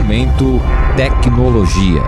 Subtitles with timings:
[0.00, 0.58] Momento
[0.96, 2.00] Tecnologia.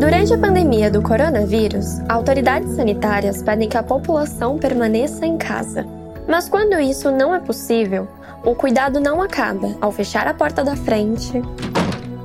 [0.00, 5.86] Durante a pandemia do coronavírus, autoridades sanitárias pedem que a população permaneça em casa.
[6.28, 8.08] Mas quando isso não é possível,
[8.44, 11.40] o cuidado não acaba ao fechar a porta da frente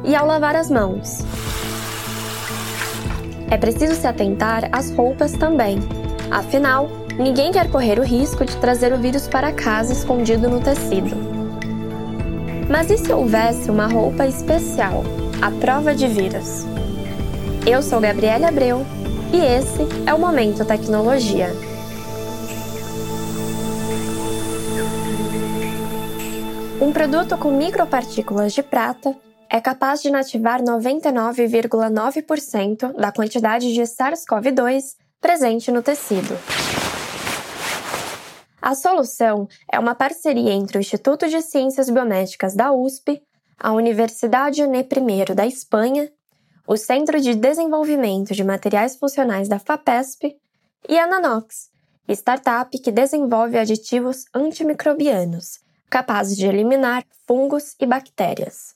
[0.04, 1.20] e ao lavar as mãos.
[3.52, 5.78] É preciso se atentar às roupas também.
[6.32, 11.16] Afinal, ninguém quer correr o risco de trazer o vírus para casa escondido no tecido.
[12.70, 15.04] Mas e se houvesse uma roupa especial,
[15.42, 16.64] a prova de vírus?
[17.66, 18.86] Eu sou Gabriela Abreu
[19.34, 21.50] e esse é o Momento Tecnologia.
[26.82, 29.16] Um produto com micropartículas de prata
[29.50, 36.38] é capaz de inativar 99,9% da quantidade de SARS-CoV-2 presente no tecido.
[38.66, 43.22] A solução é uma parceria entre o Instituto de Ciências Biomédicas da USP,
[43.60, 46.12] a Universidade UNE I da Espanha,
[46.66, 50.36] o Centro de Desenvolvimento de Materiais Funcionais da FAPESP
[50.90, 51.70] e a Nanox,
[52.10, 58.74] startup que desenvolve aditivos antimicrobianos capazes de eliminar fungos e bactérias.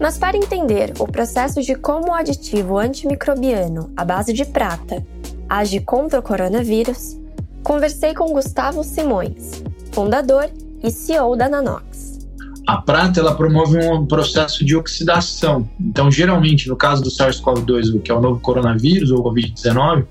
[0.00, 5.04] Mas para entender o processo de como o aditivo antimicrobiano à base de prata
[5.48, 7.18] age contra o coronavírus,
[7.62, 10.50] conversei com Gustavo Simões, fundador
[10.82, 12.18] e CEO da Nanox.
[12.66, 15.68] A prata ela promove um processo de oxidação.
[15.80, 20.04] Então, geralmente, no caso do SARS-CoV-2, que é o novo coronavírus ou COVID-19,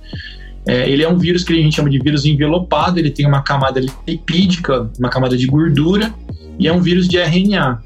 [0.65, 3.43] é, ele é um vírus que a gente chama de vírus envelopado, ele tem uma
[3.43, 6.11] camada lipídica, uma camada de gordura,
[6.57, 7.79] e é um vírus de RNA.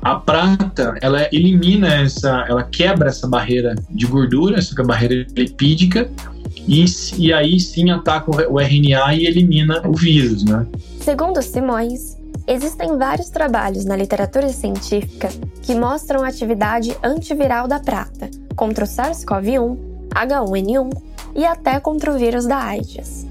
[0.00, 6.10] A prata, ela elimina essa, ela quebra essa barreira de gordura, essa barreira lipídica,
[6.66, 6.84] e,
[7.16, 10.66] e aí sim ataca o RNA e elimina o vírus, né?
[11.00, 15.28] Segundo Simões, existem vários trabalhos na literatura científica
[15.62, 19.78] que mostram a atividade antiviral da prata contra o SARS-CoV-1,
[20.10, 21.02] H1N1
[21.34, 23.26] e até contra o vírus da AIDS.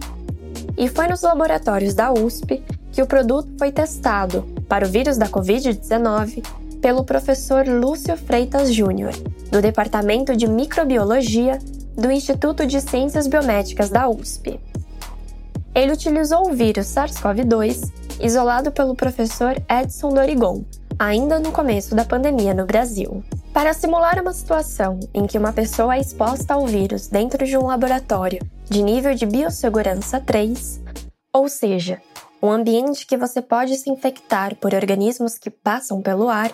[0.78, 2.62] E foi nos laboratórios da USP
[2.92, 6.44] que o produto foi testado para o vírus da Covid-19
[6.82, 9.12] pelo professor Lúcio Freitas Júnior,
[9.52, 11.60] do Departamento de Microbiologia
[11.96, 14.60] do Instituto de Ciências Biomédicas da USP.
[15.74, 17.92] Ele utilizou o vírus SARS-CoV-2
[18.22, 20.64] isolado pelo professor Edson Dorigon,
[20.98, 23.24] ainda no começo da pandemia no Brasil.
[23.54, 27.66] Para simular uma situação em que uma pessoa é exposta ao vírus dentro de um
[27.66, 28.40] laboratório
[28.70, 30.82] de nível de biossegurança 3,
[31.34, 32.02] ou seja,
[32.42, 36.52] um ambiente que você pode se infectar por organismos que passam pelo ar,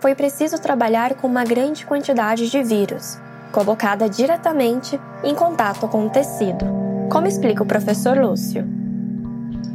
[0.00, 3.18] foi preciso trabalhar com uma grande quantidade de vírus,
[3.52, 6.64] colocada diretamente em contato com o tecido.
[7.10, 8.66] Como explica o professor Lúcio?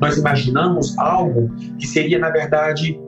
[0.01, 1.49] Nós imaginamos algo
[1.79, 2.99] que seria, na verdade,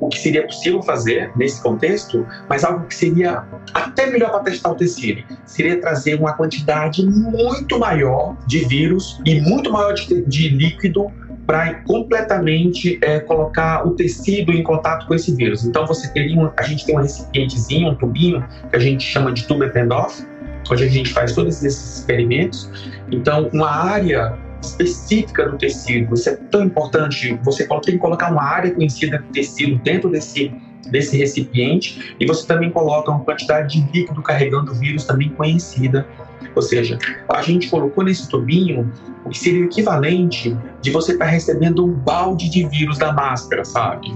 [0.00, 4.70] o que seria possível fazer nesse contexto, mas algo que seria até melhor para testar
[4.70, 5.22] o tecido.
[5.44, 11.10] Seria trazer uma quantidade muito maior de vírus e muito maior de, de líquido
[11.46, 15.64] para completamente é, colocar o tecido em contato com esse vírus.
[15.64, 19.32] Então você teria um, a gente tem um recipientezinho, um tubinho que a gente chama
[19.32, 20.26] de tubo Eppendorf,
[20.70, 22.68] onde a gente faz todos esses experimentos.
[23.12, 26.14] Então uma área específica do tecido.
[26.14, 27.38] Isso é tão importante.
[27.44, 30.52] Você tem que colocar uma área conhecida do tecido dentro desse
[30.90, 36.06] desse recipiente e você também coloca uma quantidade de líquido carregando o vírus também conhecida.
[36.56, 38.90] Ou seja, a gente colocou nesse tubinho
[39.24, 43.12] o que seria o equivalente de você estar tá recebendo um balde de vírus da
[43.12, 44.08] máscara, sabe?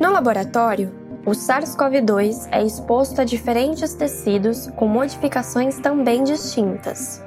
[0.00, 0.92] No laboratório,
[1.24, 7.22] o SARS-CoV-2 é exposto a diferentes tecidos com modificações também distintas.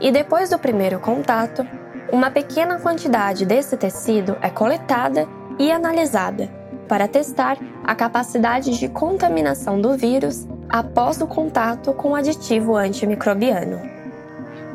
[0.00, 1.66] E depois do primeiro contato,
[2.12, 5.26] uma pequena quantidade desse tecido é coletada
[5.58, 6.48] e analisada
[6.86, 13.97] para testar a capacidade de contaminação do vírus após o contato com o aditivo antimicrobiano.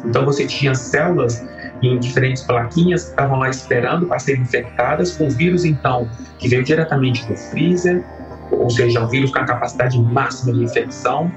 [0.06, 1.44] Então você tinha células
[1.82, 6.10] em diferentes plaquinhas que estavam lá esperando para serem infectadas com vírus então
[6.40, 8.04] que veio diretamente do freezer,
[8.52, 11.32] ou seja, o vírus com a capacidade máxima de infecção,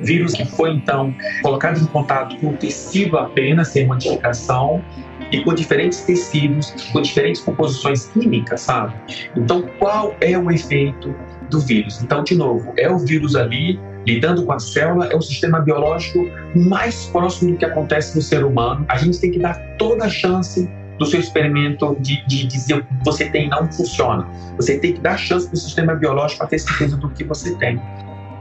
[0.00, 4.82] vírus que foi então colocado em contato com o tecido apenas sem modificação
[5.30, 8.94] e com diferentes tecidos, com diferentes composições químicas, sabe?
[9.36, 11.14] Então, qual é o efeito
[11.50, 12.02] do vírus?
[12.02, 16.28] Então, de novo, é o vírus ali lidando com a célula, é o sistema biológico
[16.54, 18.84] mais próximo do que acontece no ser humano.
[18.88, 20.68] A gente tem que dar toda a chance
[20.98, 24.28] do seu experimento de, de dizer o que você tem não funciona.
[24.56, 27.54] Você tem que dar chance para o sistema biológico para ter certeza do que você
[27.56, 27.80] tem.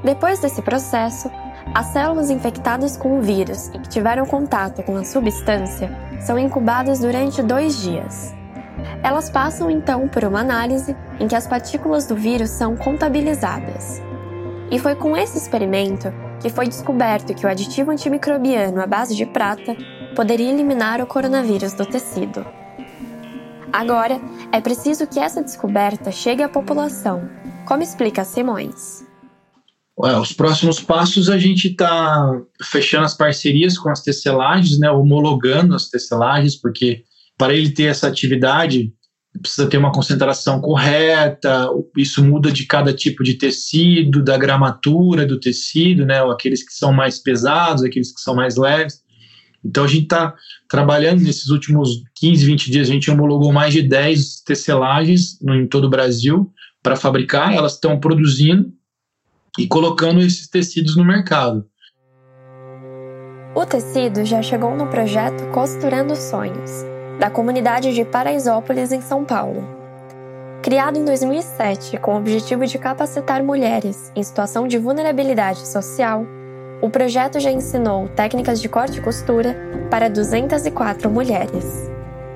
[0.03, 1.31] Depois desse processo,
[1.73, 5.89] as células infectadas com o vírus e que tiveram contato com a substância
[6.19, 8.35] são incubadas durante dois dias.
[9.01, 14.01] Elas passam então por uma análise em que as partículas do vírus são contabilizadas.
[14.73, 16.07] E foi com esse experimento
[16.41, 19.77] que foi descoberto que o aditivo antimicrobiano à base de prata
[20.15, 22.43] poderia eliminar o coronavírus do tecido.
[23.71, 24.19] Agora,
[24.51, 27.29] é preciso que essa descoberta chegue à população,
[27.67, 29.05] como explica Simões.
[29.95, 32.31] Ué, os próximos passos a gente está
[32.63, 37.03] fechando as parcerias com as tecelagens, né, homologando as tecelagens, porque
[37.37, 38.91] para ele ter essa atividade
[39.41, 45.39] precisa ter uma concentração correta, isso muda de cada tipo de tecido, da gramatura do
[45.39, 49.01] tecido, né, aqueles que são mais pesados, aqueles que são mais leves.
[49.65, 50.35] Então a gente está
[50.69, 55.85] trabalhando nesses últimos 15, 20 dias, a gente homologou mais de 10 tecelagens em todo
[55.85, 56.51] o Brasil
[56.81, 58.71] para fabricar, elas estão produzindo
[59.57, 61.65] e colocando esses tecidos no mercado.
[63.55, 66.71] O tecido já chegou no projeto Costurando Sonhos,
[67.19, 69.63] da comunidade de Paraisópolis, em São Paulo.
[70.61, 76.25] Criado em 2007 com o objetivo de capacitar mulheres em situação de vulnerabilidade social,
[76.81, 79.55] o projeto já ensinou técnicas de corte e costura
[79.89, 81.89] para 204 mulheres.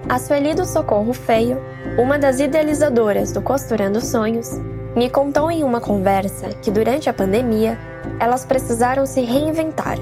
[0.10, 1.58] A Sueli do Socorro Feio,
[1.98, 4.50] uma das idealizadoras do Costurando Sonhos,
[4.96, 7.78] me contou em uma conversa que durante a pandemia
[8.20, 9.98] elas precisaram se reinventar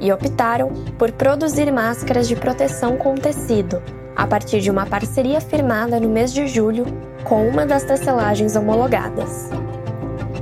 [0.00, 3.82] e optaram por produzir máscaras de proteção com tecido,
[4.20, 6.84] a partir de uma parceria firmada no mês de julho
[7.24, 9.48] com uma das tecelagens homologadas.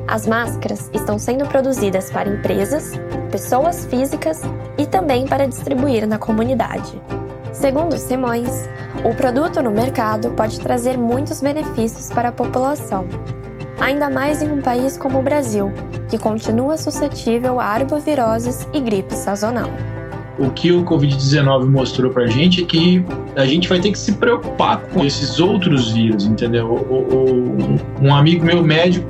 [0.09, 2.95] As máscaras estão sendo produzidas para empresas,
[3.31, 4.43] pessoas físicas
[4.77, 7.01] e também para distribuir na comunidade.
[7.53, 8.69] Segundo Simões,
[9.05, 13.07] o produto no mercado pode trazer muitos benefícios para a população,
[13.81, 15.73] ainda mais em um país como o Brasil,
[16.09, 19.71] que continua suscetível a arboviroses e gripe sazonal.
[20.39, 23.05] O que o Covid-19 mostrou para a gente é que
[23.35, 26.67] a gente vai ter que se preocupar com esses outros vírus, entendeu?
[26.67, 29.09] O, o, um amigo meu médico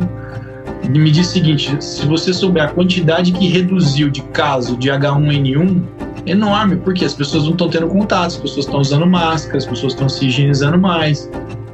[0.88, 5.82] me diz o seguinte: se você souber a quantidade que reduziu de caso de H1N1,
[6.26, 9.66] é enorme, porque as pessoas não estão tendo contato, as pessoas estão usando máscara, as
[9.66, 11.30] pessoas estão se higienizando mais.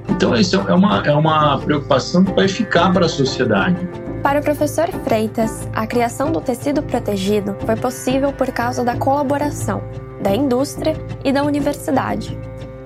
[0.09, 3.77] Então, isso é uma, é uma preocupação que vai ficar para a sociedade.
[4.25, 9.83] Para o professor Freitas, a criação do tecido protegido foi possível por causa da colaboração
[10.23, 12.35] da indústria e da universidade.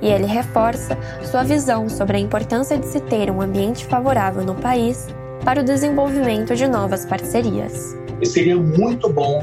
[0.03, 4.57] E ele reforça sua visão sobre a importância de se ter um ambiente favorável no
[4.57, 5.07] país
[5.45, 7.97] para o desenvolvimento de novas parcerias.
[8.25, 9.41] Seria muito bom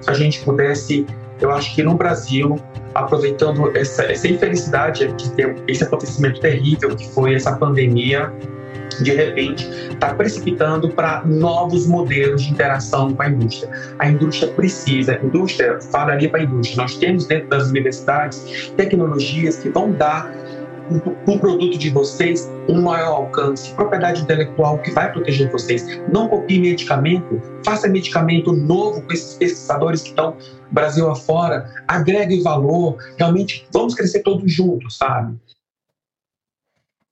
[0.00, 1.06] se a gente pudesse,
[1.40, 2.56] eu acho que no Brasil,
[2.92, 5.14] aproveitando essa, essa infelicidade
[5.68, 8.32] esse acontecimento terrível que foi essa pandemia,
[9.02, 13.70] de repente está precipitando para novos modelos de interação com a indústria.
[13.98, 19.58] A indústria precisa, a indústria falaria para a indústria, nós temos dentro das universidades tecnologias
[19.58, 20.32] que vão dar
[21.26, 25.86] o produto de vocês um maior alcance, propriedade intelectual que vai proteger vocês.
[26.10, 30.34] Não copie medicamento, faça medicamento novo com esses pesquisadores que estão
[30.70, 35.36] Brasil afora, agregue valor, realmente vamos crescer todos juntos, sabe?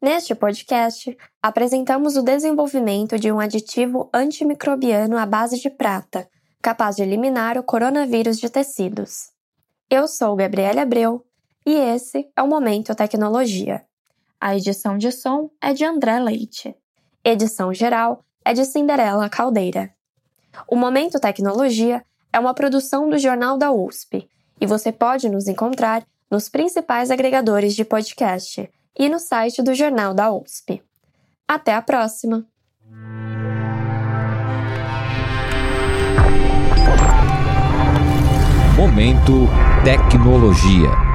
[0.06, 6.28] Neste podcast, apresentamos o desenvolvimento de um aditivo antimicrobiano à base de prata,
[6.62, 9.32] capaz de eliminar o coronavírus de tecidos.
[9.90, 11.26] Eu sou Gabriela Abreu
[11.66, 13.84] e esse é o Momento Tecnologia.
[14.40, 16.76] A edição de som é de André Leite.
[17.24, 19.92] Edição geral é de Cinderela Caldeira.
[20.68, 26.06] O Momento Tecnologia é uma produção do Jornal da USP e você pode nos encontrar
[26.30, 30.82] nos principais agregadores de podcast e no site do Jornal da USP.
[31.46, 32.46] Até a próxima!
[38.76, 39.48] Momento
[39.84, 41.05] Tecnologia.